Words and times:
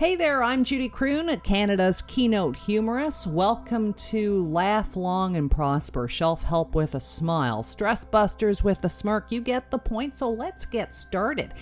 Hey 0.00 0.16
there, 0.16 0.42
I'm 0.42 0.64
Judy 0.64 0.88
Croon, 0.88 1.38
Canada's 1.40 2.00
keynote 2.00 2.56
humorist. 2.56 3.26
Welcome 3.26 3.92
to 4.08 4.46
Laugh 4.46 4.96
Long 4.96 5.36
and 5.36 5.50
Prosper, 5.50 6.08
Shelf 6.08 6.42
Help 6.42 6.74
with 6.74 6.94
a 6.94 7.00
Smile, 7.00 7.62
Stress 7.62 8.02
Busters 8.02 8.64
with 8.64 8.82
a 8.84 8.88
Smirk. 8.88 9.30
You 9.30 9.42
get 9.42 9.70
the 9.70 9.76
point, 9.76 10.16
so 10.16 10.30
let's 10.30 10.64
get 10.64 10.94
started. 10.94 11.52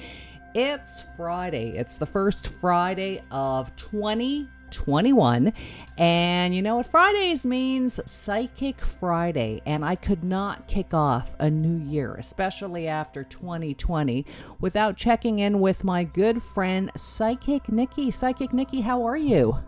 It's 0.54 1.03
Friday. 1.16 1.77
It's 1.77 1.98
the 1.98 2.06
first 2.06 2.46
Friday 2.46 3.24
of 3.32 3.74
20 3.74 4.48
21. 4.71 5.53
And 5.96 6.55
you 6.55 6.62
know 6.62 6.77
what 6.77 6.87
Fridays 6.87 7.45
means? 7.45 7.98
Psychic 8.11 8.80
Friday. 8.80 9.61
And 9.66 9.84
I 9.84 9.95
could 9.96 10.23
not 10.25 10.66
kick 10.69 10.95
off 10.95 11.34
a 11.41 11.51
new 11.51 11.84
year, 11.91 12.14
especially 12.14 12.89
after 12.89 13.25
2020, 13.25 14.25
without 14.61 14.96
checking 14.96 15.41
in 15.41 15.61
with 15.61 15.84
my 15.84 16.05
good 16.05 16.43
friend, 16.43 16.91
Psychic 16.96 17.69
Nikki. 17.70 18.11
Psychic 18.11 18.52
Nikki, 18.52 18.80
how 18.80 19.07
are 19.07 19.16
you? 19.16 19.59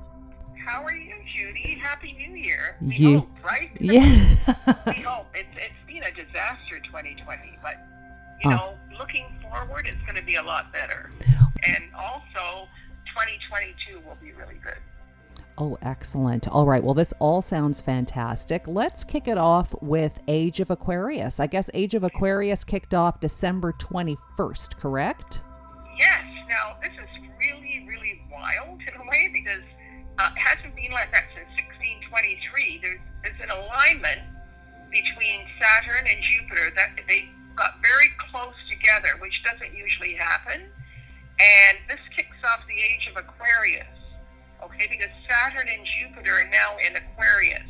How 0.65 0.85
are 0.85 0.95
you, 0.95 1.15
Judy? 1.37 1.81
Happy 1.83 2.13
New 2.13 2.37
Year. 2.37 2.77
We 2.81 2.95
You- 2.97 3.19
hope, 3.21 3.29
right? 3.45 3.71
Yeah. 3.81 4.03
we 4.87 4.93
hope. 5.03 5.27
It's, 5.35 5.49
it's 5.57 5.75
been 5.87 6.03
a 6.05 6.11
disaster 6.13 6.79
2020, 6.85 7.59
but, 7.63 7.75
you 8.45 8.51
Oh. 8.51 8.55
know, 8.55 8.75
looking 8.99 9.27
forward, 9.43 9.87
it's 9.87 10.01
going 10.03 10.15
to 10.17 10.23
be 10.23 10.37
a 10.37 10.43
lot 10.43 10.73
better. 10.73 11.11
And 11.67 11.85
also, 11.95 12.69
2022 13.13 14.01
will 14.07 14.17
be 14.23 14.33
really 14.33 14.55
good. 14.63 14.79
Oh, 15.61 15.77
excellent. 15.83 16.49
All 16.49 16.65
right. 16.65 16.83
Well, 16.83 16.95
this 16.95 17.13
all 17.19 17.43
sounds 17.43 17.83
fantastic. 17.83 18.63
Let's 18.67 19.05
kick 19.05 19.29
it 19.29 19.37
off 19.37 19.75
with 19.83 20.19
Age 20.27 20.59
of 20.61 20.71
Aquarius. 20.71 21.39
I 21.39 21.49
guess 21.49 21.69
Age 21.75 21.95
of 21.95 22.03
Aquarius 22.03 22.65
kicked 22.65 22.95
off 22.95 23.21
December 23.21 23.75
21st, 23.75 24.79
correct? 24.79 25.43
Yes. 25.99 26.25
Now, 26.49 26.79
this 26.81 26.93
is 26.93 27.11
really, 27.39 27.87
really 27.87 28.23
wild 28.33 28.81
in 28.81 29.01
a 29.01 29.05
way 29.05 29.29
because 29.35 29.61
uh, 30.19 30.31
it 30.35 30.41
hasn't 30.41 30.75
been 30.77 30.93
like 30.93 31.13
that 31.13 31.25
since 31.37 31.47
1623. 31.79 32.81
There's, 32.81 33.01
there's 33.23 33.41
an 33.45 33.51
alignment 33.51 34.21
between 34.91 35.45
Saturn 35.61 36.09
and 36.09 36.25
Jupiter 36.25 36.73
that 36.75 36.97
they 37.07 37.29
And 45.71 45.87
Jupiter 45.87 46.41
are 46.41 46.51
now 46.51 46.77
in 46.85 46.97
Aquarius. 46.97 47.63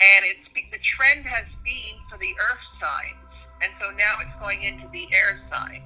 And 0.00 0.24
it's 0.24 0.40
the 0.54 0.78
trend 0.96 1.24
has 1.26 1.46
been 1.64 1.96
for 2.10 2.18
the 2.18 2.32
earth 2.50 2.64
signs. 2.80 3.14
And 3.62 3.72
so 3.80 3.90
now 3.96 4.16
it's 4.20 4.34
going 4.40 4.62
into 4.62 4.88
the 4.92 5.06
air 5.14 5.40
sign. 5.50 5.82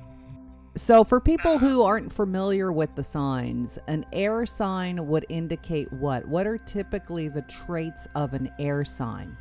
So, 0.74 1.02
for 1.02 1.20
people 1.20 1.58
who 1.58 1.80
uh-huh. 1.80 1.88
aren't 1.88 2.12
familiar 2.12 2.72
with 2.72 2.94
the 2.94 3.02
signs, 3.02 3.78
an 3.88 4.06
air 4.12 4.46
sign 4.46 5.08
would 5.08 5.26
indicate 5.28 5.92
what? 5.92 6.26
What 6.26 6.46
are 6.46 6.56
typically 6.56 7.28
the 7.28 7.42
traits 7.42 8.06
of 8.14 8.32
an 8.32 8.50
air 8.58 8.84
sign? 8.84 9.36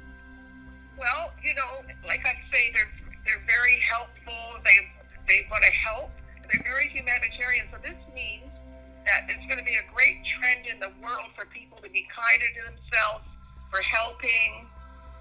Well, 0.98 1.32
you 1.44 1.54
know, 1.54 1.86
like 2.08 2.26
I 2.26 2.34
say, 2.52 2.72
they're 2.74 2.92
they're 3.26 3.44
very 3.46 3.80
helpful. 3.88 4.62
They 4.66 4.80
they 5.28 5.48
want 5.52 5.64
to 5.64 5.72
help. 5.72 6.10
They're 6.52 6.64
very 6.64 6.90
humanitarian. 6.90 7.68
So 7.72 7.78
this 7.84 7.98
means 8.16 8.50
that 9.08 9.26
there's 9.28 9.44
going 9.48 9.58
to 9.60 9.66
be 9.66 9.76
a 9.80 9.86
great 9.96 10.20
trend 10.38 10.68
in 10.68 10.80
the 10.80 10.92
world 11.02 11.32
for 11.36 11.46
people 11.50 11.80
to 11.82 11.90
be 11.90 12.06
kinder 12.12 12.46
to 12.46 12.62
themselves, 12.76 13.26
for 13.72 13.82
helping. 13.82 14.68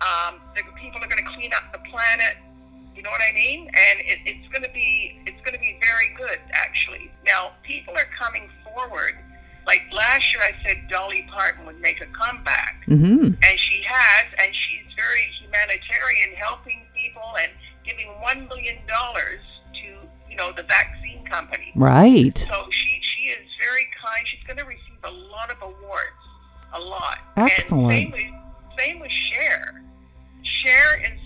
Um, 0.04 0.42
the 0.54 0.62
people 0.76 1.00
are 1.00 1.08
going 1.08 1.24
to 1.24 1.30
clean 1.34 1.52
up 1.56 1.72
the 1.72 1.80
planet. 1.88 2.36
You 2.94 3.02
know 3.02 3.10
what 3.10 3.22
I 3.22 3.32
mean? 3.32 3.68
And 3.68 4.00
it, 4.00 4.18
it's 4.24 4.48
going 4.52 4.62
to 4.62 4.72
be 4.72 5.20
it's 5.26 5.40
going 5.40 5.54
to 5.54 5.60
be 5.60 5.78
very 5.80 6.12
good 6.16 6.38
actually. 6.52 7.10
Now 7.24 7.52
people 7.62 7.94
are 7.94 8.08
coming 8.18 8.48
forward. 8.64 9.16
Like 9.66 9.82
last 9.92 10.32
year, 10.32 10.42
I 10.42 10.52
said 10.64 10.88
Dolly 10.88 11.26
Parton 11.32 11.66
would 11.66 11.80
make 11.80 12.00
a 12.00 12.06
comeback 12.06 12.84
Mm-hmm. 12.88 13.24
and 13.42 13.58
she 13.58 13.82
has, 13.84 14.26
and 14.38 14.54
she's 14.54 14.86
very 14.94 15.26
humanitarian, 15.42 16.36
helping 16.36 16.82
people 16.94 17.22
and 17.40 17.50
giving 17.84 18.06
one 18.22 18.46
million 18.48 18.76
dollars 18.86 19.40
to 19.82 20.08
you 20.30 20.36
know 20.36 20.52
the 20.56 20.62
vaccine 20.62 21.24
company. 21.26 21.72
Right. 21.74 22.36
So 22.38 22.65
Excellent. 27.56 27.92
Same 27.92 28.10
with 28.10 28.78
same 28.78 29.00
with 29.00 29.10
Cher. 29.32 29.82
Cher 30.62 31.00
is 31.12 31.18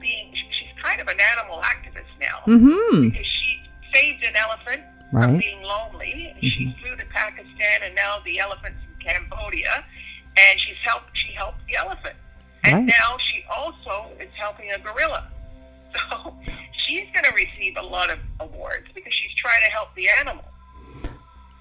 being 0.00 0.32
she's 0.34 0.82
kind 0.82 1.00
of 1.00 1.08
an 1.08 1.18
animal 1.20 1.60
activist 1.62 2.10
now 2.20 2.40
Mm-hmm. 2.46 3.10
because 3.10 3.26
she 3.26 3.60
saved 3.94 4.22
an 4.24 4.36
elephant 4.36 4.82
from 5.10 5.38
being 5.38 5.62
lonely. 5.62 6.34
She 6.40 6.74
flew 6.80 6.96
to 6.96 7.04
Pakistan 7.06 7.80
and 7.84 7.94
now 7.94 8.18
the 8.24 8.38
elephant's 8.38 8.78
in 8.86 9.06
Cambodia, 9.06 9.84
and 10.36 10.60
she's 10.60 10.76
helped. 10.84 11.10
She 11.14 11.32
helped 11.32 11.58
the 11.68 11.76
elephant, 11.76 12.16
and 12.64 12.74
Right. 12.74 12.84
now 12.86 13.16
she 13.30 13.44
also 13.50 14.10
is 14.20 14.28
helping 14.38 14.70
a 14.72 14.78
gorilla. 14.78 15.28
So 16.10 16.36
she's 16.86 17.06
going 17.14 17.24
to 17.24 17.32
receive 17.34 17.76
a 17.78 17.82
lot 17.82 18.10
of 18.10 18.18
awards 18.40 18.86
because 18.94 19.14
she's 19.14 19.34
trying 19.36 19.62
to 19.64 19.70
help 19.72 19.94
the 19.94 20.08
animal, 20.10 20.44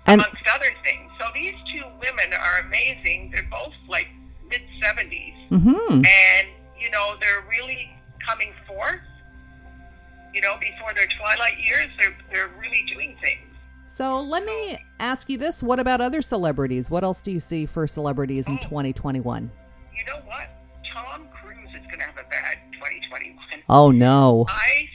And 0.08 0.22
amongst 0.22 0.44
other 0.54 0.72
things. 0.84 1.12
So 1.20 1.26
these 1.34 1.56
two 1.74 1.84
women 2.00 2.34
are 2.34 2.60
amazing. 2.60 3.32
They're 3.32 3.48
both 3.50 3.74
like 3.88 4.08
mid 4.50 4.62
seventies, 4.82 5.34
mm-hmm. 5.52 6.06
and 6.06 6.48
you 6.80 6.92
know 6.92 7.16
they're 7.20 7.44
really 7.50 7.90
coming 8.26 8.54
forth. 8.68 9.02
You 10.34 10.42
know, 10.42 10.56
before 10.60 10.94
their 10.94 11.08
twilight 11.20 11.58
years, 11.60 11.90
they're 12.00 12.16
they're 12.32 12.52
really 12.60 12.84
doing 12.94 13.16
things. 13.22 13.42
So 13.88 14.20
let 14.20 14.44
me 14.46 14.78
ask 15.00 15.30
you 15.30 15.38
this: 15.38 15.64
What 15.64 15.80
about 15.80 16.02
other 16.02 16.22
celebrities? 16.22 16.90
What 16.90 17.04
else 17.04 17.22
do 17.22 17.32
you 17.32 17.40
see 17.40 17.66
for 17.66 17.88
celebrities 17.88 18.48
in 18.48 18.56
Oh. 18.56 18.62
2021? 18.62 19.50
You 19.98 20.06
know 20.06 20.20
what? 20.26 20.50
Tom 20.94 21.28
Cruise 21.42 21.70
is 21.70 21.86
going 21.88 22.00
to 22.00 22.06
have 22.06 22.18
a 22.18 22.30
bad 22.30 22.58
2021. 22.74 23.38
Oh 23.70 23.92
no. 23.92 24.46
I 24.50 24.88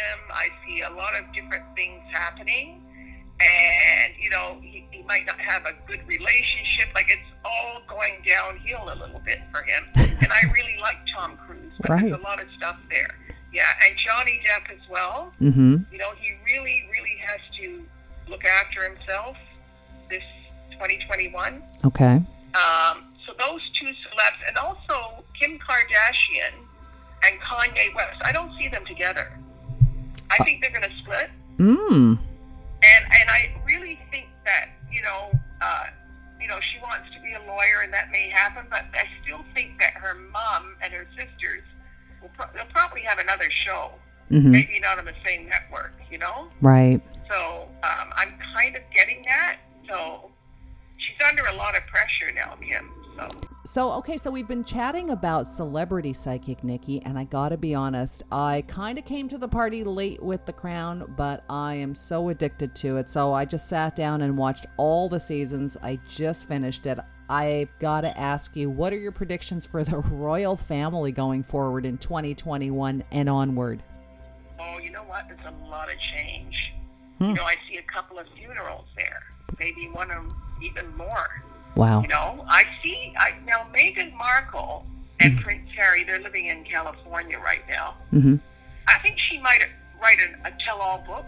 him. 0.00 0.18
I 0.32 0.48
see 0.66 0.82
a 0.82 0.90
lot 0.90 1.12
of 1.18 1.24
different 1.34 1.64
things 1.76 2.00
happening. 2.12 2.82
And, 3.40 4.12
you 4.20 4.28
know, 4.28 4.58
he, 4.60 4.86
he 4.90 5.02
might 5.04 5.24
not 5.26 5.40
have 5.40 5.64
a 5.64 5.72
good 5.86 6.06
relationship. 6.06 6.88
Like, 6.94 7.06
it's 7.08 7.30
all 7.44 7.80
going 7.88 8.14
downhill 8.26 8.84
a 8.92 8.96
little 9.00 9.20
bit 9.24 9.40
for 9.52 9.62
him. 9.62 9.84
And 10.22 10.30
I 10.30 10.42
really 10.52 10.76
like 10.82 10.98
Tom 11.16 11.38
Cruise, 11.46 11.72
but 11.80 11.88
Right. 11.90 12.00
there's 12.02 12.12
a 12.20 12.22
lot 12.22 12.40
of 12.42 12.46
stuff 12.56 12.76
there. 12.90 13.08
Yeah, 13.54 13.64
and 13.86 13.96
Johnny 13.96 14.38
Depp 14.46 14.70
as 14.70 14.86
well. 14.90 15.32
Mm-hmm. 15.40 15.76
You 15.90 15.98
know, 15.98 16.10
he 16.20 16.34
really, 16.44 16.84
really 16.92 17.16
has 17.24 17.40
to 17.58 17.82
look 18.28 18.44
after 18.44 18.82
himself 18.84 19.36
this 20.10 20.22
2021. 20.72 21.62
Okay. 21.86 22.20
Um, 22.52 23.14
so 23.26 23.32
those 23.38 23.62
two 23.80 23.86
celebs, 23.88 24.40
and 24.46 24.56
also 24.58 25.24
Kim 25.40 25.58
Kardashian 25.58 26.52
and 27.24 27.40
Kanye 27.40 27.94
West. 27.96 28.20
I 28.22 28.32
don't 28.32 28.52
see 28.60 28.68
them 28.68 28.84
together. 28.86 29.32
I 30.30 30.38
think 30.44 30.60
they're 30.60 30.70
going 30.70 30.88
to 30.88 30.96
split, 30.98 31.30
Mm. 31.58 32.18
and 32.82 33.04
and 33.20 33.30
I 33.30 33.52
really 33.66 33.98
think 34.10 34.28
that 34.44 34.70
you 34.92 35.02
know, 35.02 35.30
uh, 35.60 35.84
you 36.40 36.48
know, 36.48 36.58
she 36.60 36.78
wants 36.80 37.08
to 37.14 37.20
be 37.22 37.32
a 37.34 37.40
lawyer, 37.46 37.80
and 37.82 37.92
that 37.92 38.10
may 38.10 38.28
happen. 38.28 38.66
But 38.70 38.84
I 38.94 39.04
still 39.22 39.44
think 39.54 39.78
that 39.80 39.94
her 39.94 40.14
mom 40.14 40.76
and 40.82 40.92
her 40.92 41.06
sisters 41.16 41.62
will 42.22 42.30
pro- 42.36 42.46
they'll 42.54 42.64
probably 42.72 43.02
have 43.02 43.18
another 43.18 43.50
show, 43.50 43.92
Mm-hmm. 44.30 44.50
maybe 44.52 44.78
not 44.80 44.98
on 44.98 45.04
the 45.04 45.14
same 45.24 45.48
network. 45.48 45.92
You 46.10 46.18
know, 46.18 46.48
Right. 46.60 47.00
so 47.28 47.68
um, 47.82 48.12
I'm 48.16 48.32
kind 48.54 48.74
of 48.76 48.82
getting 48.94 49.22
that. 49.26 49.56
So 49.88 50.30
she's 50.98 51.16
under 51.28 51.44
a 51.46 51.54
lot 51.54 51.76
of 51.76 51.84
pressure 51.86 52.30
now, 52.32 52.56
Kim. 52.60 52.88
So. 53.66 53.92
Okay, 53.92 54.16
so 54.16 54.30
we've 54.30 54.48
been 54.48 54.64
chatting 54.64 55.10
about 55.10 55.46
celebrity 55.46 56.12
psychic 56.12 56.64
Nikki, 56.64 57.02
and 57.04 57.18
I 57.18 57.24
gotta 57.24 57.56
be 57.56 57.74
honest, 57.74 58.22
I 58.32 58.64
kind 58.66 58.98
of 58.98 59.04
came 59.04 59.28
to 59.28 59.38
the 59.38 59.48
party 59.48 59.84
late 59.84 60.22
with 60.22 60.44
The 60.46 60.52
Crown, 60.52 61.14
but 61.16 61.44
I 61.48 61.74
am 61.74 61.94
so 61.94 62.30
addicted 62.30 62.74
to 62.76 62.96
it. 62.96 63.08
So, 63.08 63.32
I 63.32 63.44
just 63.44 63.68
sat 63.68 63.94
down 63.94 64.22
and 64.22 64.36
watched 64.36 64.66
all 64.76 65.08
the 65.08 65.20
seasons. 65.20 65.76
I 65.82 65.98
just 66.08 66.48
finished 66.48 66.86
it. 66.86 66.98
I've 67.28 67.68
got 67.78 68.00
to 68.00 68.18
ask 68.18 68.56
you, 68.56 68.68
what 68.68 68.92
are 68.92 68.98
your 68.98 69.12
predictions 69.12 69.64
for 69.64 69.84
the 69.84 69.98
royal 70.10 70.56
family 70.56 71.12
going 71.12 71.44
forward 71.44 71.86
in 71.86 71.96
2021 71.98 73.04
and 73.12 73.28
onward? 73.28 73.84
Oh, 74.58 74.78
you 74.78 74.90
know 74.90 75.04
what? 75.04 75.26
There's 75.28 75.46
a 75.46 75.68
lot 75.68 75.92
of 75.92 75.98
change. 76.00 76.72
Hmm. 77.18 77.26
You 77.26 77.34
know, 77.34 77.44
I 77.44 77.54
see 77.70 77.76
a 77.76 77.82
couple 77.82 78.18
of 78.18 78.26
funerals 78.36 78.86
there. 78.96 79.22
Maybe 79.60 79.88
one 79.92 80.10
of 80.10 80.24
even 80.60 80.96
more. 80.96 81.44
Wow. 81.76 82.02
You 82.02 82.08
know, 82.08 82.44
I 82.48 82.64
see. 82.82 83.12
I 83.18 83.34
now 83.46 83.66
Meghan 83.74 84.12
Markle 84.16 84.84
and 85.20 85.34
Mm-hmm. 85.34 85.42
Prince 85.44 85.68
Harry. 85.76 86.04
They're 86.04 86.20
living 86.20 86.46
in 86.46 86.64
California 86.64 87.38
right 87.38 87.62
now. 87.68 87.94
Mm-hmm. 88.12 88.36
I 88.88 88.98
think 89.00 89.18
she 89.18 89.38
might 89.38 89.60
write 90.02 90.18
a, 90.18 90.48
a 90.48 90.52
tell-all 90.64 91.04
book, 91.06 91.26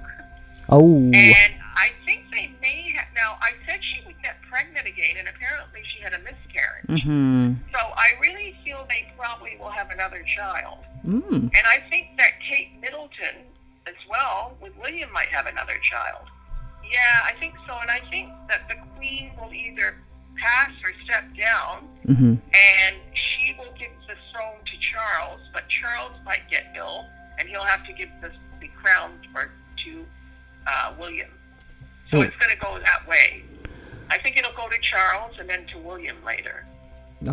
Oh. 0.70 0.96
and 1.12 1.52
I 1.76 1.90
think 2.06 2.24
they 2.32 2.50
may. 2.62 2.94
Ha- 2.96 3.04
now, 3.14 3.36
I 3.42 3.52
said 3.66 3.80
she 3.84 4.00
would 4.06 4.20
get 4.22 4.36
pregnant 4.50 4.86
again, 4.86 5.16
and 5.18 5.28
apparently 5.28 5.80
she 5.94 6.02
had 6.02 6.14
a 6.14 6.18
miscarriage. 6.20 6.88
Mm-hmm. 7.04 7.54
So 7.72 7.78
I 7.78 8.12
really 8.20 8.56
feel 8.64 8.86
they 8.88 9.12
probably 9.18 9.56
will 9.60 9.70
have 9.70 9.90
another 9.90 10.24
child. 10.36 10.78
Mm. 11.06 11.42
And 11.52 11.64
I 11.68 11.82
think 11.90 12.16
that 12.16 12.32
Kate 12.48 12.70
Middleton, 12.80 13.44
as 13.86 13.94
well, 14.08 14.56
with 14.62 14.72
William, 14.80 15.12
might 15.12 15.28
have 15.28 15.46
another 15.46 15.76
child. 15.90 16.26
Yeah, 16.90 17.20
I 17.24 17.32
think 17.38 17.54
so, 17.66 17.74
and 17.80 17.90
I 17.90 18.00
think 18.10 18.30
that 18.48 18.66
the 18.68 18.74
Queen 18.96 19.30
will 19.38 19.52
either 19.52 19.96
pass 20.40 20.70
or 20.84 20.92
step 21.04 21.24
down, 21.36 21.88
Mm-hmm. 22.06 22.34
and 22.34 22.96
she 23.14 23.54
will 23.58 23.72
give 23.78 23.92
the 24.08 24.14
throne 24.32 24.58
to 24.66 24.76
Charles, 24.80 25.40
but 25.52 25.68
Charles 25.68 26.12
might 26.24 26.48
get 26.50 26.64
ill, 26.76 27.04
and 27.38 27.48
he'll 27.48 27.62
have 27.64 27.86
to 27.86 27.92
give 27.92 28.08
the, 28.20 28.30
the 28.60 28.66
crown 28.68 29.12
or 29.34 29.50
to 29.84 30.04
uh, 30.66 30.94
William. 30.98 31.30
So 32.10 32.18
Oh. 32.18 32.22
it's 32.22 32.36
going 32.36 32.50
to 32.50 32.56
go 32.58 32.78
that 32.80 33.06
way. 33.08 33.42
I 34.10 34.18
think 34.18 34.36
it'll 34.36 34.52
go 34.52 34.68
to 34.68 34.76
Charles 34.82 35.36
and 35.38 35.48
then 35.48 35.64
to 35.72 35.78
William 35.78 36.16
later. 36.24 36.66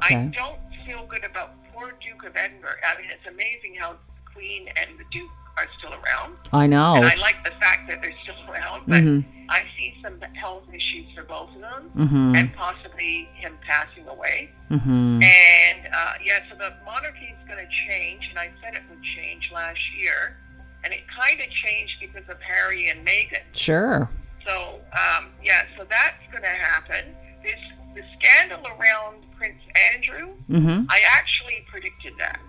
I 0.04 0.32
don't 0.36 0.60
feel 0.86 1.06
good 1.08 1.24
about 1.26 1.56
poor 1.74 1.94
Duke 2.00 2.24
of 2.26 2.36
Edinburgh. 2.36 2.78
I 2.88 3.02
mean, 3.02 3.10
it's 3.10 3.26
amazing 3.28 3.76
how 3.80 3.94
the 3.94 4.32
Queen 4.34 4.68
and 4.78 4.98
the 5.00 5.04
Duke 5.12 5.32
are 5.60 5.68
still 5.78 5.94
around. 5.94 6.36
I 6.54 6.68
know. 6.68 6.96
And 6.96 7.06
I 7.06 7.16
like 7.16 7.44
the 7.44 7.52
fact 7.60 7.88
that 7.90 8.02
they're 8.02 8.16
still 8.24 8.40
around, 8.50 8.84
but 8.88 9.02
Mhm. 9.04 9.26
I 9.50 9.64
see 9.78 9.98
some 10.02 10.20
health 10.36 10.64
issues 10.74 11.08
for 11.16 11.24
both 11.24 11.54
of 11.56 11.62
them 11.62 11.92
Mhm. 11.96 12.38
and 12.38 12.54
possibly 12.56 13.26
him 13.34 13.58
passing 13.68 14.08
away. 14.08 14.50
Mhm. 14.70 15.24
And 15.24 15.88
uh, 15.94 16.14
yeah, 16.24 16.40
so 16.50 16.56
the 16.56 16.74
monarchy 16.86 17.28
is 17.36 17.48
going 17.48 17.60
to 17.66 17.72
change, 17.88 18.28
and 18.30 18.40
I 18.40 18.50
said 18.62 18.76
it 18.76 18.84
would 18.90 19.04
change 19.04 19.52
last 19.52 19.82
year, 19.94 20.38
and 20.84 20.94
it 20.94 21.04
kind 21.10 21.40
of 21.42 21.50
changed 21.50 22.00
because 22.00 22.28
of 22.30 22.42
Harry 22.42 22.90
and 22.90 23.06
Meghan. 23.06 23.44
Sure. 23.56 24.10
So 24.46 24.80
um, 24.94 25.32
yeah, 25.44 25.64
so 25.78 25.84
that's 25.90 26.24
going 26.32 26.44
to 26.44 26.50
happen. 26.72 27.16
There's 27.44 27.60
the 27.96 28.04
scandal 28.18 28.66
around 28.68 29.26
Prince 29.38 29.62
Andrew. 29.94 30.36
Mhm. 30.50 30.86
I 30.90 31.02
actually 31.12 31.66
predicted 31.72 32.14
that, 32.20 32.40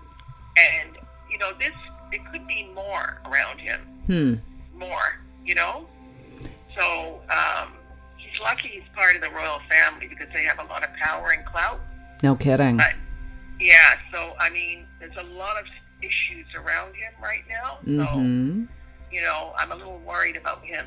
and 0.57 0.97
you 1.31 1.39
know 1.39 1.53
this 1.55 1.75
Hmm. 4.11 4.35
more. 4.75 5.21
You 5.45 5.55
know, 5.55 5.87
so 6.77 7.21
um, 7.31 7.73
he's 8.17 8.39
lucky 8.43 8.69
he's 8.69 8.83
part 8.95 9.15
of 9.15 9.23
the 9.23 9.31
royal 9.31 9.59
family 9.69 10.07
because 10.09 10.27
they 10.35 10.43
have 10.45 10.59
a 10.59 10.65
lot 10.65 10.83
of 10.83 10.91
power 11.03 11.31
and 11.31 11.45
clout. 11.47 11.81
No 12.23 12.35
kidding. 12.35 12.77
But 12.77 12.95
yeah, 13.61 13.95
so 14.13 14.35
I 14.41 14.51
mean, 14.51 14.85
there's 14.99 15.17
a 15.17 15.23
lot 15.23 15.59
of 15.59 15.65
issues 16.03 16.47
around 16.57 16.95
him 16.95 17.13
right 17.23 17.45
now. 17.49 17.79
So 17.85 18.17
Mhm. 18.19 18.69
you 19.13 19.23
know, 19.23 19.53
I'm 19.57 19.71
a 19.73 19.77
little 19.77 19.99
worried 20.01 20.37
about 20.37 20.65
him. 20.65 20.87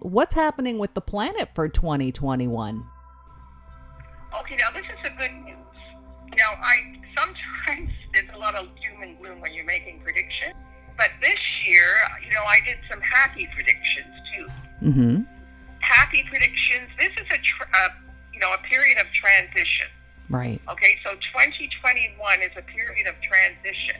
What's 0.00 0.32
happening 0.32 0.78
with 0.78 0.94
the 0.94 1.00
planet 1.00 1.48
for 1.54 1.68
2021? 1.68 2.84
Okay, 4.40 4.56
now 4.56 4.70
this 4.70 4.84
is 4.84 4.98
a 5.04 5.10
good 5.18 5.32
news. 5.44 5.56
Now, 6.36 6.52
I 6.62 6.94
sometimes 7.16 7.90
there's 8.12 8.28
a 8.34 8.38
lot 8.38 8.54
of 8.54 8.68
when 9.36 9.52
you're 9.52 9.64
making 9.66 10.00
predictions, 10.00 10.54
but 10.96 11.10
this 11.20 11.38
year, 11.66 11.86
you 12.26 12.32
know, 12.34 12.44
I 12.44 12.60
did 12.60 12.78
some 12.90 13.00
happy 13.00 13.48
predictions 13.54 14.14
too. 14.34 14.46
Mhm. 14.88 15.26
Happy 15.80 16.24
predictions. 16.28 16.88
This 16.98 17.12
is 17.12 17.26
a, 17.30 17.38
tr- 17.38 17.70
uh, 17.74 17.88
you 18.32 18.40
know, 18.40 18.52
a 18.52 18.58
period 18.58 18.98
of 18.98 19.06
transition. 19.12 19.86
Right. 20.30 20.60
Okay, 20.68 20.98
so 21.04 21.14
2021 21.32 22.42
is 22.42 22.50
a 22.56 22.62
period 22.62 23.06
of 23.06 23.14
transition. 23.22 23.96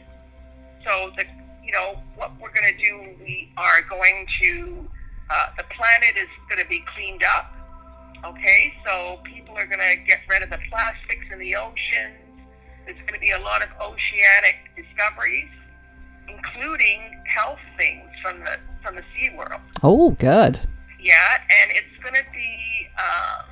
So 0.85 1.13
the, 1.17 1.25
you 1.65 1.73
know, 1.73 2.03
what 2.17 2.33
we're 2.41 2.53
going 2.53 2.71
to 2.71 2.83
do, 2.83 3.15
we 3.25 3.51
are 3.57 3.81
going 3.89 4.27
to, 4.43 4.89
uh, 5.31 5.49
the 5.57 5.65
planet 5.65 6.17
is 6.17 6.29
going 6.51 6.63
to 6.63 6.69
be 6.69 6.85
cleaned 6.95 7.23
up. 7.25 7.55
Okay, 8.25 8.75
so 8.85 9.21
people 9.25 9.57
are 9.57 9.67
going 9.67 9.79
to 9.81 9.97
get 10.05 10.21
rid 10.29 10.43
of 10.43 10.51
the 10.51 10.59
plastics 10.69 11.25
in 11.33 11.39
the 11.39 11.55
oceans. 11.55 12.19
There's 12.85 12.99
going 13.01 13.15
to 13.15 13.21
be 13.21 13.31
a 13.31 13.39
lot 13.39 13.63
of 13.63 13.69
oceanic 13.81 14.57
discoveries, 14.77 15.18
Oh, 19.83 20.11
good. 20.11 20.61
Yeah, 21.01 21.39
and 21.63 21.71
it's 21.73 22.03
going 22.03 22.15
to 22.15 22.25
be, 22.33 22.89
uh, 22.99 23.43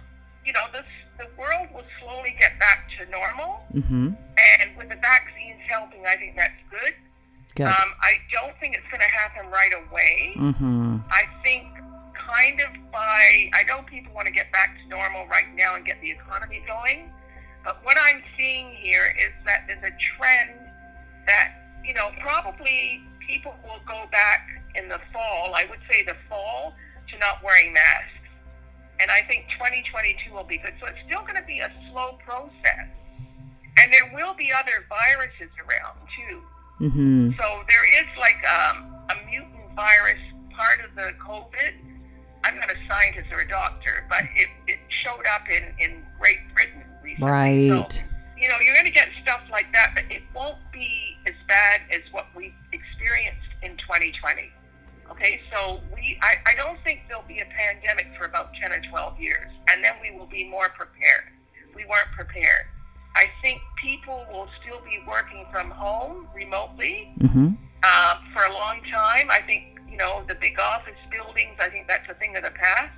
you 0.44 0.52
know, 0.52 0.66
this 0.72 0.84
the 1.18 1.26
world 1.40 1.68
will 1.72 1.84
slowly 2.00 2.34
get 2.38 2.58
back 2.58 2.88
to 2.98 3.10
normal, 3.10 3.62
Mm-hmm. 3.74 4.08
and 4.12 4.76
with 4.76 4.88
the 4.88 4.96
vaccines 4.96 5.60
helping, 5.68 6.04
I 6.06 6.16
think 6.16 6.36
that's 6.36 6.60
good. 6.70 6.92
Good. 7.54 7.66
Um, 7.66 7.90
I 8.02 8.18
don't 8.32 8.52
think 8.60 8.74
it's 8.76 8.86
going 8.90 9.00
to 9.00 9.08
happen 9.16 9.50
right 9.50 9.72
away. 9.88 10.34
Mm-hmm. 10.36 10.98
I 11.10 11.22
think 11.42 11.64
kind 12.12 12.60
of 12.60 12.68
by 12.92 13.48
I 13.54 13.62
know 13.68 13.80
people 13.88 14.12
want 14.12 14.26
to 14.26 14.32
get 14.32 14.52
back 14.52 14.76
to 14.82 14.88
normal 14.88 15.26
right 15.26 15.46
now 15.54 15.74
and 15.76 15.84
get 15.86 16.00
the 16.02 16.10
economy 16.10 16.62
going, 16.66 17.10
but 17.64 17.82
what 17.84 17.96
I'm 17.98 18.22
seeing 18.36 18.74
here 18.76 19.14
is 19.18 19.32
that 19.46 19.64
there's 19.66 19.82
a 19.84 19.94
trend 19.96 20.50
that 21.26 21.52
you 21.84 21.94
know 21.94 22.10
probably 22.20 23.00
people 23.26 23.54
will 23.64 23.80
go 23.86 24.04
back 24.12 24.48
in 24.76 24.88
the 24.88 25.00
fall. 25.12 25.54
I 25.54 25.64
would 25.68 25.80
say 25.90 26.04
the 26.04 26.16
fall 26.28 26.74
to 27.10 27.18
not 27.18 27.42
wearing 27.42 27.72
masks, 27.72 28.28
and 29.00 29.10
I 29.10 29.22
think 29.22 29.46
2022 29.50 30.32
will 30.32 30.44
be 30.44 30.58
good. 30.58 30.74
So 30.80 30.86
it's 30.86 30.98
still 31.06 31.22
going 31.22 31.36
to 31.36 31.46
be 31.46 31.60
a 31.60 31.72
slow 31.90 32.18
process, 32.24 32.88
and 33.78 33.92
there 33.92 34.10
will 34.14 34.34
be 34.34 34.52
other 34.52 34.84
viruses 34.88 35.50
around 35.64 35.98
too. 36.16 36.42
Mhm. 36.80 37.36
So 37.38 37.64
there 37.68 37.86
is 38.00 38.08
like 38.18 38.36
um, 38.44 38.94
a 39.10 39.16
mutant 39.26 39.74
virus 39.74 40.20
part 40.56 40.80
of 40.84 40.94
the 40.94 41.12
COVID. 41.20 41.72
I'm 42.44 42.56
not 42.56 42.70
a 42.70 42.76
scientist 42.88 43.32
or 43.32 43.40
a 43.40 43.48
doctor, 43.48 44.06
but 44.08 44.22
it, 44.34 44.48
it 44.66 44.78
showed 44.88 45.26
up 45.26 45.48
in, 45.50 45.74
in 45.78 46.02
Great 46.20 46.38
Britain 46.54 46.82
recently. 47.02 47.30
Right. 47.30 47.92
So, 47.92 48.02
you 48.38 48.48
know, 48.48 48.56
you're 48.62 48.74
going 48.74 48.86
to 48.86 48.92
get 48.92 49.08
stuff 49.22 49.40
like 49.50 49.72
that, 49.72 49.92
but 49.94 50.04
it 50.10 50.22
won't 50.34 50.58
be 50.72 51.16
as 51.26 51.34
bad 51.48 51.80
as 51.90 52.02
what 52.12 52.26
we 52.36 52.54
experienced 52.72 53.48
in 53.62 53.76
2020. 53.78 54.52
Okay, 55.10 55.40
so 55.52 55.80
we 55.94 56.18
I, 56.22 56.36
I 56.46 56.54
don't 56.54 56.78
think 56.84 57.00
there'll 57.08 57.22
be 57.28 57.38
a 57.40 57.46
pandemic 57.46 58.08
for 58.18 58.24
about 58.26 58.50
10 58.60 58.72
or 58.72 58.80
12 58.90 59.20
years, 59.20 59.50
and 59.70 59.82
then 59.82 59.92
we 60.02 60.16
will 60.16 60.26
be 60.26 60.44
more 60.48 60.68
prepared. 60.70 61.24
We 61.74 61.84
weren't 61.86 62.10
prepared. 62.14 62.66
I 63.14 63.30
think 63.40 63.60
people 63.82 64.26
will 64.30 64.48
still 64.60 64.80
be 64.84 64.98
working 65.06 65.46
from 65.52 65.70
home 65.70 66.28
remotely 66.34 67.12
Mhm. 67.18 67.56
uh, 67.82 68.16
for 68.34 68.44
a 68.44 68.52
long 68.52 68.82
time. 68.90 69.30
I 69.30 69.40
think, 69.42 69.78
you 69.88 69.96
know, 69.96 70.24
the 70.28 70.34
big 70.34 70.58
office 70.58 70.98
buildings, 71.10 71.56
I 71.60 71.70
think 71.70 71.86
that's 71.86 72.08
a 72.10 72.14
thing 72.14 72.36
of 72.36 72.42
the 72.42 72.50
past. 72.50 72.92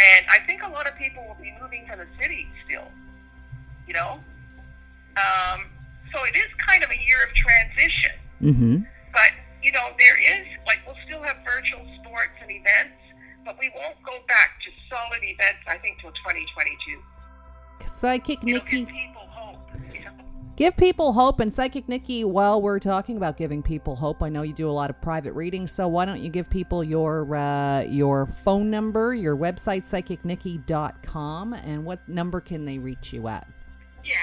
And 0.00 0.26
I 0.30 0.38
think 0.46 0.62
a 0.62 0.68
lot 0.68 0.86
of 0.86 0.94
people 0.96 1.26
will 1.26 1.34
be 1.42 1.52
moving 1.60 1.84
to 1.88 1.96
the 1.96 2.06
city 2.20 2.46
still, 2.64 2.86
you 3.88 3.94
know? 3.94 4.22
Um, 5.16 5.66
so 6.14 6.22
it 6.24 6.36
is 6.36 6.46
kind 6.64 6.84
of 6.84 6.90
a 6.90 6.96
year 6.98 7.24
of 7.24 7.34
transition. 7.34 8.12
Mhm. 8.40 8.86
But, 9.12 9.32
you 9.62 9.72
know, 9.72 9.90
there 9.98 10.18
is, 10.18 10.46
like, 10.66 10.78
we'll 10.86 10.96
still 11.06 11.22
have 11.22 11.36
virtual 11.44 11.84
sports 12.00 12.34
and 12.40 12.50
events, 12.50 12.94
but 13.44 13.58
we 13.58 13.70
won't 13.74 13.96
go 14.04 14.18
back 14.28 14.60
to 14.64 14.70
solid 14.88 15.20
events, 15.22 15.60
I 15.66 15.78
think, 15.78 16.00
till 16.00 16.10
2022. 16.12 17.02
Psychic 17.86 18.38
It'll 18.38 18.54
Nikki, 18.54 18.84
give 18.84 18.88
people 18.88 19.26
hope, 19.30 19.70
you 19.92 20.04
know? 20.04 20.10
give 20.56 20.76
people 20.76 21.12
hope. 21.12 21.40
And 21.40 21.52
Psychic 21.52 21.88
Nikki, 21.88 22.24
while 22.24 22.60
we're 22.60 22.78
talking 22.78 23.16
about 23.16 23.36
giving 23.36 23.62
people 23.62 23.96
hope, 23.96 24.22
I 24.22 24.28
know 24.28 24.42
you 24.42 24.52
do 24.52 24.68
a 24.68 24.72
lot 24.72 24.90
of 24.90 25.00
private 25.00 25.32
readings. 25.32 25.72
So 25.72 25.88
why 25.88 26.04
don't 26.04 26.20
you 26.20 26.30
give 26.30 26.50
people 26.50 26.84
your 26.84 27.34
uh, 27.34 27.82
your 27.82 28.26
phone 28.26 28.70
number, 28.70 29.14
your 29.14 29.36
website, 29.36 29.84
psychicnikki.com, 29.84 31.52
and 31.54 31.84
what 31.84 32.06
number 32.08 32.40
can 32.40 32.64
they 32.64 32.78
reach 32.78 33.12
you 33.12 33.28
at? 33.28 33.48
Yeah, 34.04 34.14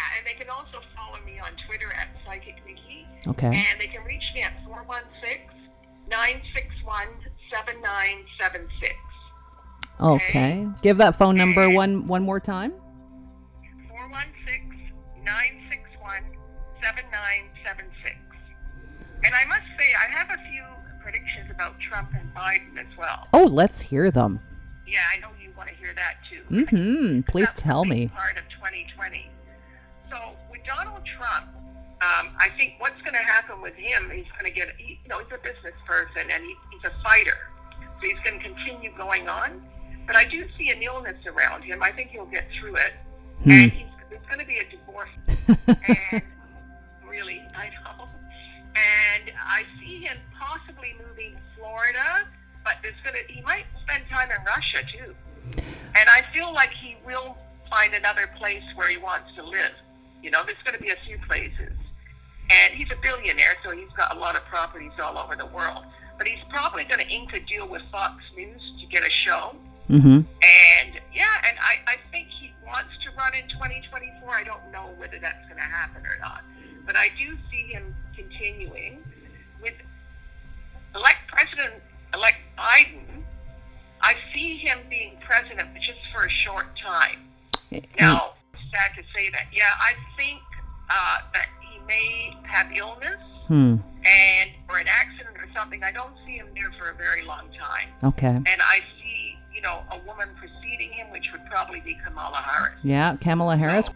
can 0.45 0.55
also 0.55 0.85
follow 0.95 1.17
me 1.25 1.39
on 1.39 1.51
Twitter 1.67 1.91
at 1.93 2.09
Psychic 2.25 2.55
Nikki. 2.65 3.07
Okay. 3.27 3.47
And 3.47 3.81
they 3.81 3.87
can 3.87 4.03
reach 4.03 4.23
me 4.33 4.41
at 4.41 4.53
416 4.65 5.49
961 6.09 7.07
7976. 7.51 8.93
Okay. 9.99 10.67
Give 10.81 10.97
that 10.97 11.15
phone 11.15 11.35
number 11.35 11.69
one 11.69 12.05
one 12.05 12.21
more 12.21 12.39
time. 12.39 12.73
416 13.89 14.91
961 15.23 16.21
7976. 16.83 18.15
And 19.23 19.33
I 19.33 19.45
must 19.45 19.65
say, 19.79 19.89
I 19.97 20.11
have 20.11 20.29
a 20.29 20.37
few 20.51 20.63
predictions 21.01 21.49
about 21.49 21.79
Trump 21.79 22.11
and 22.13 22.31
Biden 22.35 22.77
as 22.77 22.97
well. 22.97 23.27
Oh, 23.33 23.45
let's 23.45 23.81
hear 23.81 24.11
them. 24.11 24.39
Yeah, 24.85 24.99
I 25.11 25.17
know 25.19 25.29
you 25.41 25.51
want 25.57 25.69
to 25.69 25.75
hear 25.75 25.95
that 25.95 26.17
too. 26.29 26.43
Mm-hmm. 26.53 27.21
Please 27.21 27.47
That's 27.47 27.61
tell 27.61 27.85
me. 27.85 28.09
Part 28.09 28.37
of 28.37 28.43
2020. 28.49 29.31
So 30.15 30.31
with 30.49 30.63
Donald 30.63 31.03
Trump, 31.05 31.47
um, 32.01 32.31
I 32.39 32.49
think 32.57 32.75
what's 32.79 32.99
going 33.01 33.13
to 33.13 33.23
happen 33.23 33.61
with 33.61 33.75
him, 33.75 34.09
he's 34.13 34.31
going 34.39 34.45
to 34.45 34.51
get, 34.51 34.69
he, 34.77 34.99
you 35.03 35.09
know, 35.09 35.19
he's 35.19 35.31
a 35.33 35.43
business 35.43 35.75
person 35.85 36.31
and 36.31 36.43
he, 36.43 36.55
he's 36.71 36.83
a 36.85 37.03
fighter. 37.03 37.37
So 37.99 38.07
he's 38.07 38.19
going 38.23 38.39
to 38.39 38.45
continue 38.47 38.95
going 38.97 39.27
on. 39.27 39.61
But 40.07 40.15
I 40.15 40.23
do 40.23 40.45
see 40.57 40.69
an 40.69 40.81
illness 40.81 41.17
around 41.25 41.63
him. 41.63 41.83
I 41.83 41.91
think 41.91 42.11
he'll 42.11 42.27
get 42.27 42.45
through 42.59 42.75
it. 42.75 42.93
Hmm. 43.43 43.51
And 43.51 43.71
he's, 43.71 43.87
it's 44.11 44.25
going 44.27 44.39
to 44.39 44.45
be 44.45 44.57
a 44.57 44.69
divorce. 44.69 45.09
and 46.11 46.21
really, 47.09 47.41
I 47.55 47.69
know. 47.83 48.07
And 48.75 49.31
I 49.43 49.63
see 49.79 50.01
him 50.01 50.17
possibly 50.39 50.95
moving 51.05 51.33
to 51.33 51.41
Florida, 51.57 52.27
but 52.63 52.75
there's 52.83 52.95
going 53.03 53.15
to, 53.15 53.33
he 53.33 53.41
might 53.41 53.65
spend 53.83 54.03
time 54.09 54.29
in 54.31 54.43
Russia 54.45 54.79
too. 54.95 55.15
And 55.95 56.09
I 56.09 56.23
feel 56.33 56.53
like 56.53 56.71
he 56.71 56.97
will 57.05 57.37
find 57.69 57.93
another 57.93 58.29
place 58.37 58.63
where 58.75 58.89
he 58.89 58.97
wants 58.97 59.33
to 59.35 59.43
live. 59.43 59.71
You 60.25 60.31
know, 60.31 60.41
there's 60.43 60.57
going 60.65 60.75
to 60.75 60.81
be 60.81 60.89
a 60.89 60.97
few 61.05 61.19
places. 61.27 61.77
And 62.49 62.73
he's 62.73 62.89
a 62.89 62.99
billionaire, 62.99 63.57
so 63.63 63.69
he's 63.69 63.93
got 63.95 64.17
a 64.17 64.19
lot 64.19 64.35
of 64.35 64.43
properties 64.45 64.91
all 64.99 65.19
over 65.19 65.35
the 65.35 65.45
world. 65.45 65.85
but 66.17 66.25
he's 66.25 66.41
probably 66.49 66.83
going 66.85 66.99
to 66.99 67.07
ink 67.13 67.31
a 67.33 67.39
deal 67.41 67.67
with 67.67 67.83
Fox 67.91 68.23
News 68.35 68.61
to 68.81 68.87
get 68.87 69.05
a 69.05 69.09
show. 69.09 69.55
Mm-hmm. 69.87 70.25
And 70.41 70.91
yeah, 71.13 71.47
and 71.47 71.57
I, 71.59 71.77
I 71.85 71.95
think 72.11 72.27
he 72.39 72.51
wants 72.65 72.89
to 73.03 73.11
run 73.15 73.35
in 73.35 73.47
2024. 73.49 74.33
I 74.33 74.43
don't 74.43 74.71
know 74.71 74.89
whether 74.97 75.19
that's 75.21 75.45
going 75.45 75.61
to 75.61 75.69
happen 75.69 76.01
or 76.07 76.17
not, 76.19 76.41
but 76.87 76.95
I 76.95 77.09
do 77.19 77.37
see 77.51 77.67
him 77.67 77.93
continuing 78.15 79.03
with 79.61 79.75
elect 80.95 81.27
President 81.27 81.83
elect 82.15 82.39
Biden. 82.57 83.23
I 84.01 84.15
see 84.33 84.57
him 84.57 84.79
being 84.89 85.17
president, 85.21 85.69
but 85.73 85.81
just 85.81 85.99
for 86.13 86.25
a 86.25 86.29
short 86.29 86.67
time. 86.79 87.29
Now, 87.99 88.33
sad 88.75 88.91
to 88.95 89.03
say 89.15 89.29
that. 89.31 89.45
Yeah, 89.53 89.71
I 89.79 89.93
think 90.17 90.41
uh, 90.89 91.17
that 91.33 91.47
he 91.61 91.79
may 91.87 92.35
have 92.43 92.67
illness 92.75 93.19
Hmm. 93.47 93.75
and 94.03 94.49
or 94.69 94.77
an 94.79 94.87
accident 94.87 95.37
or 95.37 95.47
something. 95.55 95.83
I 95.83 95.91
don't 95.91 96.13
see 96.25 96.33
him 96.37 96.47
there 96.55 96.71
for 96.79 96.89
a 96.89 96.95
very 96.95 97.23
long 97.23 97.47
time. 97.57 97.89
Okay. 98.03 98.27
And 98.27 98.61
I 98.61 98.79
see, 99.01 99.35
you 99.53 99.61
know, 99.61 99.83
a 99.91 99.99
woman 99.99 100.29
preceding 100.39 100.91
him, 100.91 101.11
which 101.11 101.27
would 101.31 101.45
probably 101.45 101.79
be 101.81 101.95
Kamala 102.03 102.37
Harris. 102.37 102.73
Yeah, 102.83 103.15
Kamala 103.21 103.55
Harris. 103.55 103.89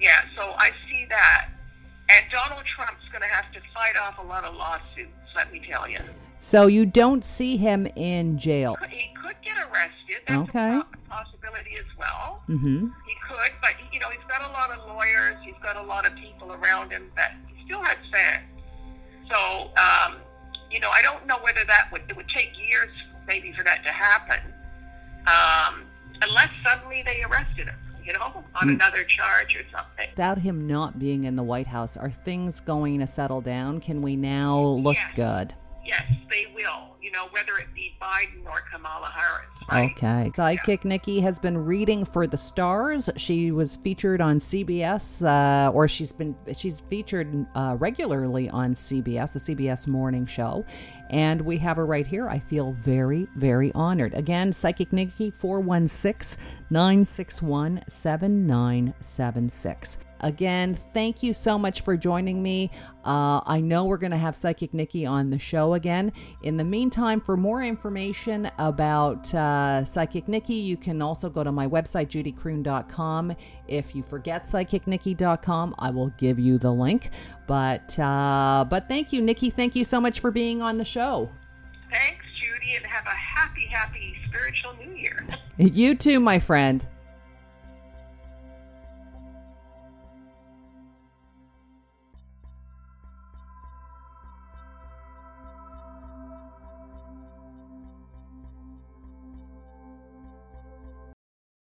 Yeah, 0.00 0.20
so 0.36 0.54
I 0.58 0.70
see 0.90 1.04
that. 1.10 1.48
And 2.10 2.24
Donald 2.32 2.64
Trump's 2.64 3.04
going 3.12 3.22
to 3.22 3.28
have 3.28 3.50
to 3.52 3.60
fight 3.74 3.96
off 3.96 4.18
a 4.18 4.26
lot 4.26 4.44
of 4.44 4.54
lawsuits, 4.54 5.12
let 5.36 5.52
me 5.52 5.60
tell 5.68 5.88
you. 5.88 5.98
So 6.38 6.66
you 6.66 6.84
don't 6.86 7.24
see 7.24 7.56
him 7.56 7.86
in 7.96 8.36
jail. 8.38 8.76
Could- 8.76 8.90
He 8.90 9.12
could 9.22 9.36
get 9.44 9.56
arrested. 9.58 10.20
That's 10.28 10.48
Okay. 10.48 10.76
a 10.78 10.84
possibility 11.08 11.76
as 11.78 11.86
well. 11.98 12.42
Mm-hmm. 12.48 12.86
He 13.06 13.14
could, 13.28 13.52
but, 13.62 13.72
know, 14.04 14.10
he's 14.10 14.26
got 14.28 14.48
a 14.48 14.52
lot 14.52 14.70
of 14.70 14.86
lawyers. 14.88 15.36
He's 15.44 15.54
got 15.62 15.76
a 15.76 15.82
lot 15.82 16.06
of 16.06 16.14
people 16.16 16.52
around 16.52 16.90
him 16.90 17.10
that 17.16 17.32
he 17.48 17.64
still 17.64 17.82
has 17.82 17.96
fans. 18.12 18.44
So, 19.30 19.70
um, 19.80 20.16
you 20.70 20.80
know, 20.80 20.90
I 20.90 21.02
don't 21.02 21.26
know 21.26 21.38
whether 21.42 21.64
that 21.66 21.88
would, 21.92 22.02
it 22.08 22.16
would 22.16 22.28
take 22.28 22.50
years 22.58 22.90
maybe 23.26 23.52
for 23.56 23.64
that 23.64 23.82
to 23.84 23.90
happen. 23.92 24.40
Um, 25.26 25.84
unless 26.22 26.50
suddenly 26.66 27.02
they 27.06 27.22
arrested 27.22 27.66
him, 27.68 27.76
you 28.04 28.12
know, 28.12 28.44
on 28.54 28.68
Mm. 28.68 28.74
another 28.74 29.04
charge 29.04 29.56
or 29.56 29.62
something. 29.72 30.08
Without 30.10 30.38
him 30.38 30.66
not 30.66 30.98
being 30.98 31.24
in 31.24 31.36
the 31.36 31.42
White 31.42 31.66
House, 31.66 31.96
are 31.96 32.10
things 32.10 32.60
going 32.60 32.98
to 33.00 33.06
settle 33.06 33.40
down? 33.40 33.80
Can 33.80 34.02
we 34.02 34.16
now 34.16 34.58
look 34.60 34.96
Yes. 34.96 35.10
good? 35.14 35.54
Yes, 35.84 36.02
they 36.30 36.46
will, 36.54 36.93
you 37.04 37.10
know, 37.10 37.26
whether 37.32 37.58
it 37.58 37.66
be 37.74 37.94
Biden 38.00 38.46
or 38.46 38.62
Kamala 38.72 39.12
Harris, 39.14 39.44
right? 39.70 39.92
Okay. 39.92 40.30
Psychic 40.34 40.86
Nikki 40.86 41.20
has 41.20 41.38
been 41.38 41.58
reading 41.58 42.02
for 42.02 42.26
the 42.26 42.38
stars. 42.38 43.10
She 43.16 43.52
was 43.52 43.76
featured 43.76 44.22
on 44.22 44.38
CBS, 44.38 45.22
uh, 45.22 45.70
or 45.70 45.86
she's 45.86 46.12
been 46.12 46.34
she's 46.56 46.80
featured 46.80 47.46
uh, 47.54 47.76
regularly 47.78 48.48
on 48.48 48.72
CBS, 48.72 49.34
the 49.34 49.54
CBS 49.54 49.86
Morning 49.86 50.24
Show, 50.24 50.64
and 51.10 51.42
we 51.42 51.58
have 51.58 51.76
her 51.76 51.84
right 51.84 52.06
here. 52.06 52.26
I 52.26 52.38
feel 52.38 52.72
very 52.72 53.28
very 53.36 53.70
honored. 53.74 54.14
Again, 54.14 54.54
Psychic 54.54 54.90
Nikki 54.90 55.30
416 55.30 56.42
961 56.70 57.84
7976. 57.86 59.98
Again, 60.24 60.74
thank 60.94 61.22
you 61.22 61.34
so 61.34 61.58
much 61.58 61.82
for 61.82 61.98
joining 61.98 62.42
me. 62.42 62.70
Uh, 63.04 63.42
I 63.44 63.60
know 63.60 63.84
we're 63.84 63.98
going 63.98 64.10
to 64.12 64.16
have 64.16 64.34
Psychic 64.34 64.72
Nikki 64.72 65.04
on 65.04 65.28
the 65.28 65.38
show 65.38 65.74
again. 65.74 66.14
In 66.42 66.56
the 66.56 66.64
meantime, 66.64 67.20
for 67.20 67.36
more 67.36 67.62
information 67.62 68.50
about 68.56 69.32
uh, 69.34 69.84
Psychic 69.84 70.26
Nikki, 70.26 70.54
you 70.54 70.78
can 70.78 71.02
also 71.02 71.28
go 71.28 71.44
to 71.44 71.52
my 71.52 71.68
website, 71.68 72.08
judycroon.com. 72.08 73.36
If 73.68 73.94
you 73.94 74.02
forget 74.02 74.44
psychicnikki.com, 74.44 75.74
I 75.78 75.90
will 75.90 76.08
give 76.16 76.38
you 76.38 76.56
the 76.56 76.72
link. 76.72 77.10
But 77.46 77.98
uh, 77.98 78.64
but 78.66 78.88
thank 78.88 79.12
you, 79.12 79.20
Nikki. 79.20 79.50
Thank 79.50 79.76
you 79.76 79.84
so 79.84 80.00
much 80.00 80.20
for 80.20 80.30
being 80.30 80.62
on 80.62 80.78
the 80.78 80.86
show. 80.86 81.28
Thanks, 81.90 82.24
Judy, 82.34 82.76
and 82.76 82.86
have 82.86 83.04
a 83.04 83.10
happy, 83.10 83.66
happy 83.66 84.16
spiritual 84.26 84.74
new 84.76 84.96
year. 84.96 85.26
You 85.58 85.94
too, 85.94 86.18
my 86.18 86.38
friend. 86.38 86.86